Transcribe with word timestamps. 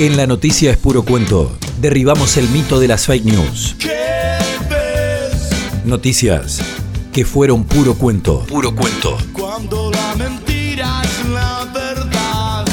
En 0.00 0.16
la 0.16 0.28
noticia 0.28 0.70
es 0.70 0.76
puro 0.76 1.02
cuento. 1.02 1.58
Derribamos 1.80 2.36
el 2.36 2.46
mito 2.54 2.78
de 2.78 2.86
las 2.86 3.08
fake 3.08 3.24
news. 3.24 3.74
Noticias 5.84 6.62
que 7.12 7.24
fueron 7.24 7.66
puro 7.66 7.98
cuento. 7.98 8.46
Puro 8.48 8.70
cuento. 8.70 9.18
Cuando 9.32 9.90
la 9.90 10.14
mentira 10.14 11.02
es 11.02 11.28
la 11.30 11.66
verdad. 11.74 12.64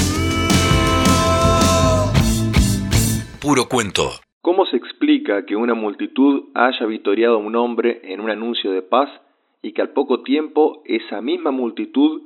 Puro 3.41 3.65
cuento. 3.65 4.11
¿Cómo 4.43 4.67
se 4.67 4.77
explica 4.77 5.47
que 5.47 5.55
una 5.55 5.73
multitud 5.73 6.49
haya 6.53 6.85
vitoriado 6.85 7.37
a 7.37 7.39
un 7.39 7.55
hombre 7.55 8.01
en 8.03 8.19
un 8.19 8.29
anuncio 8.29 8.71
de 8.71 8.83
paz 8.83 9.09
y 9.63 9.73
que 9.73 9.81
al 9.81 9.89
poco 9.93 10.21
tiempo 10.21 10.83
esa 10.85 11.21
misma 11.21 11.49
multitud 11.49 12.21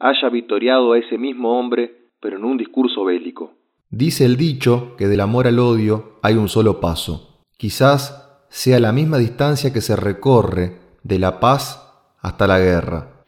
haya 0.00 0.28
vitoriado 0.28 0.94
a 0.94 0.98
ese 0.98 1.18
mismo 1.18 1.56
hombre 1.56 1.94
pero 2.20 2.36
en 2.36 2.44
un 2.44 2.56
discurso 2.56 3.04
bélico? 3.04 3.59
Dice 3.92 4.24
el 4.24 4.36
dicho 4.36 4.94
que 4.96 5.08
del 5.08 5.18
amor 5.18 5.48
al 5.48 5.58
odio 5.58 6.20
hay 6.22 6.36
un 6.36 6.48
solo 6.48 6.80
paso. 6.80 7.40
Quizás 7.56 8.22
sea 8.48 8.78
la 8.78 8.92
misma 8.92 9.18
distancia 9.18 9.72
que 9.72 9.80
se 9.80 9.96
recorre 9.96 10.78
de 11.02 11.18
la 11.18 11.40
paz 11.40 11.82
hasta 12.20 12.46
la 12.46 12.60
guerra. 12.60 13.24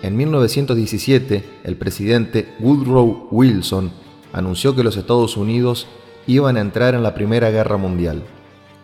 En 0.00 0.16
1917, 0.16 1.44
el 1.64 1.76
presidente 1.76 2.54
Woodrow 2.58 3.28
Wilson 3.30 3.92
anunció 4.32 4.74
que 4.74 4.82
los 4.82 4.96
Estados 4.96 5.36
Unidos 5.36 5.86
iban 6.28 6.58
a 6.58 6.60
entrar 6.60 6.94
en 6.94 7.02
la 7.02 7.14
Primera 7.14 7.50
Guerra 7.50 7.78
Mundial. 7.78 8.22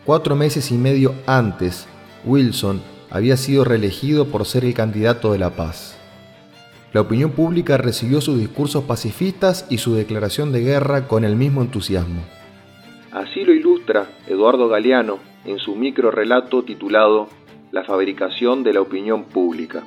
Cuatro 0.04 0.34
meses 0.34 0.72
y 0.72 0.74
medio 0.74 1.14
antes, 1.26 1.86
Wilson 2.24 2.80
había 3.10 3.36
sido 3.36 3.64
reelegido 3.64 4.26
por 4.26 4.46
ser 4.46 4.64
el 4.64 4.74
candidato 4.74 5.30
de 5.30 5.38
la 5.38 5.50
paz. 5.50 5.96
La 6.94 7.02
opinión 7.02 7.32
pública 7.32 7.76
recibió 7.76 8.20
sus 8.20 8.38
discursos 8.38 8.84
pacifistas 8.84 9.66
y 9.68 9.78
su 9.78 9.94
declaración 9.94 10.52
de 10.52 10.60
guerra 10.62 11.06
con 11.06 11.22
el 11.22 11.36
mismo 11.36 11.60
entusiasmo. 11.60 12.22
Así 13.12 13.44
lo 13.44 13.52
ilustra 13.52 14.06
Eduardo 14.26 14.68
Galeano 14.68 15.18
en 15.44 15.58
su 15.58 15.76
micro 15.76 16.10
relato 16.10 16.64
titulado 16.64 17.28
La 17.72 17.84
fabricación 17.84 18.62
de 18.62 18.72
la 18.72 18.80
opinión 18.80 19.24
pública. 19.24 19.82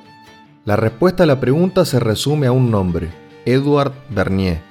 La 0.64 0.76
respuesta 0.76 1.24
a 1.24 1.26
la 1.26 1.40
pregunta 1.40 1.84
se 1.84 1.98
resume 1.98 2.46
a 2.46 2.52
un 2.52 2.70
nombre, 2.70 3.08
Edward 3.44 3.92
Bernier. 4.10 4.67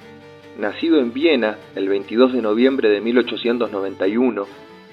Nacido 0.58 1.00
en 1.00 1.14
Viena 1.14 1.58
el 1.76 1.88
22 1.88 2.34
de 2.34 2.42
noviembre 2.42 2.90
de 2.90 3.00
1891, 3.00 4.46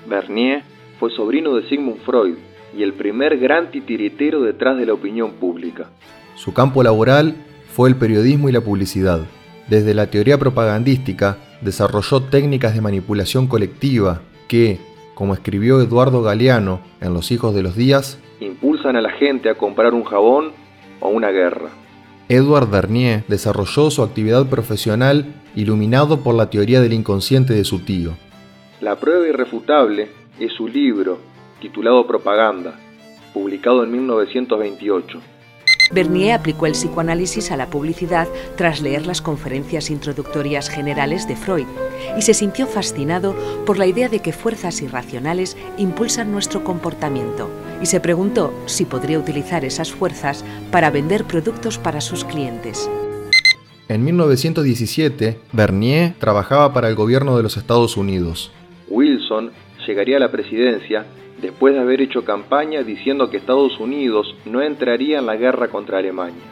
Bernier 0.07 0.63
fue 1.01 1.11
sobrino 1.11 1.55
de 1.55 1.67
Sigmund 1.71 2.01
Freud 2.01 2.35
y 2.77 2.83
el 2.83 2.93
primer 2.93 3.39
gran 3.39 3.71
titiritero 3.71 4.43
detrás 4.43 4.77
de 4.77 4.85
la 4.85 4.93
opinión 4.93 5.33
pública. 5.33 5.89
Su 6.35 6.53
campo 6.53 6.83
laboral 6.83 7.35
fue 7.73 7.89
el 7.89 7.97
periodismo 7.97 8.51
y 8.51 8.53
la 8.53 8.61
publicidad. 8.61 9.21
Desde 9.67 9.95
la 9.95 10.11
teoría 10.11 10.37
propagandística 10.37 11.39
desarrolló 11.63 12.25
técnicas 12.25 12.75
de 12.75 12.83
manipulación 12.83 13.47
colectiva 13.47 14.21
que, 14.49 14.79
como 15.15 15.33
escribió 15.33 15.81
Eduardo 15.81 16.21
Galeano 16.21 16.81
en 17.01 17.15
Los 17.15 17.33
Hijos 17.33 17.55
de 17.55 17.63
los 17.63 17.75
Días, 17.75 18.19
impulsan 18.39 18.97
a 18.97 19.01
la 19.01 19.13
gente 19.13 19.49
a 19.49 19.55
comprar 19.55 19.95
un 19.95 20.05
jabón 20.05 20.53
o 21.01 21.09
una 21.09 21.31
guerra. 21.31 21.71
Edward 22.29 22.71
Bernier 22.71 23.25
desarrolló 23.29 23.91
su 23.91 24.03
actividad 24.03 24.49
profesional 24.49 25.27
iluminado 25.55 26.21
por 26.21 26.35
la 26.35 26.49
teoría 26.49 26.81
del 26.81 26.95
inconsciente 26.95 27.53
de 27.53 27.65
su 27.65 27.81
tío. 27.81 28.13
La 28.81 28.97
prueba 28.97 29.29
irrefutable 29.29 30.09
es 30.39 30.53
su 30.53 30.67
libro 30.67 31.19
titulado 31.61 32.07
Propaganda, 32.07 32.79
publicado 33.33 33.85
en 33.85 33.93
1928. 33.93 35.21
Bernier 35.93 36.33
aplicó 36.33 36.67
el 36.67 36.73
psicoanálisis 36.73 37.51
a 37.51 37.57
la 37.57 37.69
publicidad 37.69 38.27
tras 38.57 38.81
leer 38.81 39.07
las 39.07 39.21
conferencias 39.21 39.91
introductorias 39.91 40.69
generales 40.69 41.29
de 41.29 41.37
Freud 41.37 41.67
y 42.17 42.23
se 42.23 42.35
sintió 42.35 42.67
fascinado 42.67 43.35
por 43.67 43.79
la 43.79 43.87
idea 43.87 44.09
de 44.09 44.21
que 44.21 44.33
fuerzas 44.33 44.81
irracionales 44.81 45.57
impulsan 45.77 46.33
nuestro 46.33 46.65
comportamiento 46.65 47.51
y 47.83 47.87
se 47.87 48.01
preguntó 48.01 48.53
si 48.67 48.85
podría 48.85 49.19
utilizar 49.19 49.65
esas 49.65 49.93
fuerzas 49.93 50.45
para 50.71 50.91
vender 50.91 51.25
productos 51.25 51.79
para 51.79 52.01
sus 52.01 52.25
clientes. 52.25 52.89
En 53.89 54.03
1917, 54.03 55.39
Bernier 55.53 56.15
trabajaba 56.19 56.73
para 56.73 56.89
el 56.89 56.95
gobierno 56.95 57.37
de 57.37 57.43
los 57.43 57.59
Estados 57.59 57.99
Unidos. 57.99 58.51
Wilson 58.89 59.51
llegaría 59.87 60.17
a 60.17 60.21
la 60.21 60.31
presidencia 60.31 61.07
después 61.41 61.75
de 61.75 61.81
haber 61.81 62.01
hecho 62.01 62.25
campaña 62.25 62.83
diciendo 62.83 63.31
que 63.31 63.37
Estados 63.37 63.79
Unidos 63.79 64.35
no 64.45 64.63
entraría 64.63 65.19
en 65.19 65.27
la 65.27 65.37
guerra 65.37 65.69
contra 65.69 65.99
Alemania. 65.99 66.43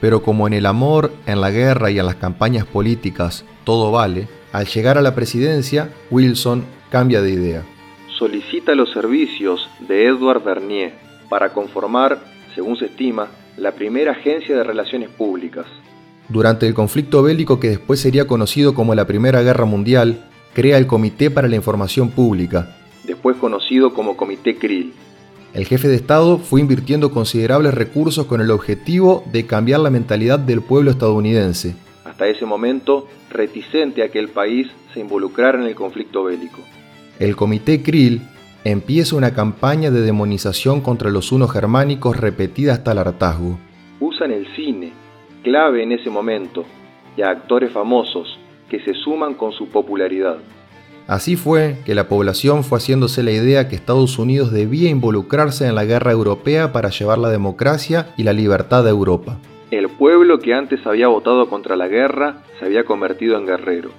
Pero 0.00 0.22
como 0.22 0.46
en 0.46 0.52
el 0.52 0.66
amor, 0.66 1.12
en 1.26 1.40
la 1.40 1.50
guerra 1.50 1.90
y 1.90 1.98
en 1.98 2.06
las 2.06 2.16
campañas 2.16 2.66
políticas 2.66 3.44
todo 3.64 3.90
vale, 3.90 4.28
al 4.52 4.66
llegar 4.66 4.98
a 4.98 5.02
la 5.02 5.14
presidencia, 5.14 5.90
Wilson 6.10 6.64
cambia 6.90 7.22
de 7.22 7.32
idea. 7.32 7.62
Solicita 8.18 8.74
los 8.74 8.92
servicios 8.92 9.68
de 9.88 10.06
Edward 10.06 10.44
Bernier 10.44 10.92
para 11.28 11.52
conformar, 11.52 12.18
según 12.54 12.76
se 12.76 12.86
estima, 12.86 13.28
la 13.56 13.72
primera 13.72 14.12
agencia 14.12 14.56
de 14.56 14.62
relaciones 14.62 15.08
públicas. 15.08 15.66
Durante 16.28 16.66
el 16.66 16.74
conflicto 16.74 17.22
bélico 17.22 17.60
que 17.60 17.70
después 17.70 18.00
sería 18.00 18.26
conocido 18.26 18.74
como 18.74 18.94
la 18.94 19.06
Primera 19.06 19.42
Guerra 19.42 19.64
Mundial, 19.64 20.24
crea 20.54 20.78
el 20.78 20.86
Comité 20.86 21.30
para 21.30 21.48
la 21.48 21.56
Información 21.56 22.10
Pública, 22.10 22.76
después 23.04 23.36
conocido 23.36 23.92
como 23.92 24.16
Comité 24.16 24.56
Krill. 24.56 24.94
El 25.52 25.66
jefe 25.66 25.88
de 25.88 25.96
Estado 25.96 26.38
fue 26.38 26.60
invirtiendo 26.60 27.10
considerables 27.10 27.74
recursos 27.74 28.26
con 28.26 28.40
el 28.40 28.50
objetivo 28.50 29.24
de 29.30 29.46
cambiar 29.46 29.80
la 29.80 29.90
mentalidad 29.90 30.38
del 30.38 30.62
pueblo 30.62 30.90
estadounidense. 30.90 31.76
Hasta 32.04 32.26
ese 32.28 32.46
momento, 32.46 33.08
reticente 33.30 34.02
a 34.02 34.08
que 34.08 34.18
el 34.18 34.28
país 34.28 34.68
se 34.92 35.00
involucrara 35.00 35.60
en 35.60 35.66
el 35.66 35.74
conflicto 35.74 36.24
bélico. 36.24 36.60
El 37.18 37.36
Comité 37.36 37.82
Krill 37.82 38.22
empieza 38.64 39.16
una 39.16 39.34
campaña 39.34 39.90
de 39.90 40.00
demonización 40.00 40.80
contra 40.80 41.10
los 41.10 41.32
unos 41.32 41.52
germánicos 41.52 42.16
repetida 42.16 42.72
hasta 42.72 42.92
el 42.92 42.98
hartazgo. 42.98 43.58
Usan 44.00 44.30
el 44.30 44.46
cine, 44.54 44.92
clave 45.42 45.82
en 45.82 45.92
ese 45.92 46.10
momento, 46.10 46.64
y 47.16 47.22
a 47.22 47.30
actores 47.30 47.72
famosos 47.72 48.38
que 48.68 48.80
se 48.80 48.94
suman 48.94 49.34
con 49.34 49.52
su 49.52 49.68
popularidad. 49.68 50.38
Así 51.06 51.36
fue 51.36 51.76
que 51.84 51.94
la 51.94 52.08
población 52.08 52.64
fue 52.64 52.78
haciéndose 52.78 53.22
la 53.22 53.30
idea 53.30 53.68
que 53.68 53.76
Estados 53.76 54.18
Unidos 54.18 54.52
debía 54.52 54.88
involucrarse 54.88 55.66
en 55.66 55.74
la 55.74 55.84
guerra 55.84 56.12
europea 56.12 56.72
para 56.72 56.88
llevar 56.88 57.18
la 57.18 57.28
democracia 57.28 58.14
y 58.16 58.22
la 58.22 58.32
libertad 58.32 58.86
a 58.86 58.90
Europa. 58.90 59.38
El 59.70 59.90
pueblo 59.90 60.38
que 60.38 60.54
antes 60.54 60.86
había 60.86 61.08
votado 61.08 61.48
contra 61.48 61.76
la 61.76 61.88
guerra 61.88 62.42
se 62.58 62.64
había 62.64 62.84
convertido 62.84 63.36
en 63.36 63.46
guerrero. 63.46 63.90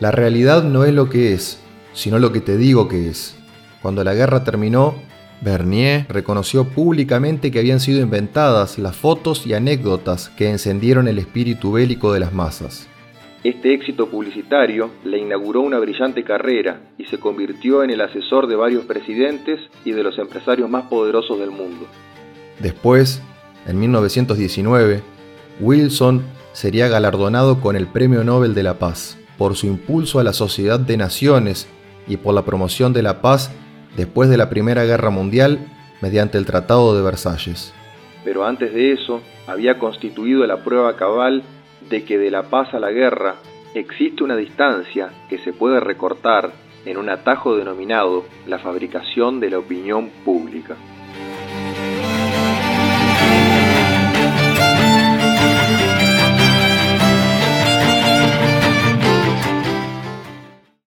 La 0.00 0.10
realidad 0.10 0.64
no 0.64 0.84
es 0.84 0.92
lo 0.92 1.08
que 1.08 1.34
es, 1.34 1.62
sino 1.92 2.18
lo 2.18 2.32
que 2.32 2.40
te 2.40 2.56
digo 2.56 2.88
que 2.88 3.08
es. 3.08 3.36
Cuando 3.80 4.02
la 4.02 4.14
guerra 4.14 4.42
terminó, 4.42 4.94
Bernier 5.40 6.06
reconoció 6.08 6.64
públicamente 6.64 7.52
que 7.52 7.60
habían 7.60 7.78
sido 7.78 8.00
inventadas 8.00 8.78
las 8.78 8.96
fotos 8.96 9.46
y 9.46 9.54
anécdotas 9.54 10.30
que 10.30 10.50
encendieron 10.50 11.06
el 11.06 11.20
espíritu 11.20 11.72
bélico 11.72 12.12
de 12.12 12.20
las 12.20 12.32
masas. 12.32 12.88
Este 13.44 13.72
éxito 13.72 14.08
publicitario 14.08 14.90
le 15.04 15.18
inauguró 15.18 15.60
una 15.60 15.78
brillante 15.78 16.24
carrera 16.24 16.80
y 16.98 17.04
se 17.04 17.20
convirtió 17.20 17.84
en 17.84 17.90
el 17.90 18.00
asesor 18.00 18.48
de 18.48 18.56
varios 18.56 18.84
presidentes 18.84 19.60
y 19.84 19.92
de 19.92 20.02
los 20.02 20.18
empresarios 20.18 20.68
más 20.68 20.86
poderosos 20.88 21.38
del 21.38 21.52
mundo. 21.52 21.86
Después, 22.58 23.22
en 23.68 23.78
1919, 23.78 25.02
Wilson 25.60 26.22
sería 26.52 26.88
galardonado 26.88 27.60
con 27.60 27.76
el 27.76 27.86
Premio 27.86 28.24
Nobel 28.24 28.54
de 28.54 28.64
la 28.64 28.80
Paz 28.80 29.16
por 29.38 29.54
su 29.54 29.68
impulso 29.68 30.18
a 30.18 30.24
la 30.24 30.32
Sociedad 30.32 30.80
de 30.80 30.96
Naciones 30.96 31.68
y 32.08 32.16
por 32.16 32.34
la 32.34 32.44
promoción 32.44 32.92
de 32.92 33.02
la 33.02 33.22
paz 33.22 33.52
después 33.96 34.28
de 34.28 34.36
la 34.36 34.50
Primera 34.50 34.84
Guerra 34.84 35.10
Mundial 35.10 35.60
mediante 36.00 36.38
el 36.38 36.46
Tratado 36.46 36.96
de 36.96 37.02
Versalles. 37.02 37.72
Pero 38.24 38.44
antes 38.44 38.74
de 38.74 38.92
eso, 38.92 39.20
había 39.46 39.78
constituido 39.78 40.44
la 40.46 40.64
prueba 40.64 40.96
cabal 40.96 41.44
de 41.88 42.04
que 42.04 42.18
de 42.18 42.30
la 42.30 42.44
paz 42.44 42.74
a 42.74 42.80
la 42.80 42.90
guerra 42.90 43.36
existe 43.74 44.24
una 44.24 44.36
distancia 44.36 45.10
que 45.28 45.38
se 45.38 45.52
puede 45.52 45.80
recortar 45.80 46.52
en 46.84 46.96
un 46.96 47.08
atajo 47.10 47.56
denominado 47.56 48.24
la 48.46 48.58
fabricación 48.58 49.40
de 49.40 49.50
la 49.50 49.58
opinión 49.58 50.10
pública. 50.24 50.76